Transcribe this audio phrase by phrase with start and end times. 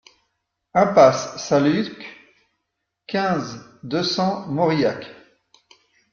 [0.73, 0.97] IMP
[1.37, 2.05] SAINT LUC,
[3.07, 5.05] quinze, deux cents Mauriac